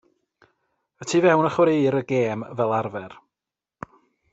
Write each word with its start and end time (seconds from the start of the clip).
Y 1.03 1.07
tu 1.11 1.21
fewn 1.25 1.49
y 1.49 1.53
chwaraeir 1.57 1.99
y 2.01 2.03
gêm 2.15 2.41
fel 2.59 2.77
arfer. 2.79 3.13